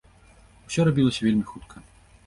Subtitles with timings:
[0.71, 1.89] Усё рабілася вельмі хутка.